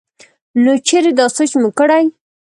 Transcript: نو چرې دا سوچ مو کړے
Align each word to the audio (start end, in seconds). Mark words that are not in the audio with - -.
نو 0.63 0.71
چرې 0.87 1.11
دا 1.17 1.25
سوچ 1.35 1.51
مو 1.61 1.69
کړے 1.77 2.01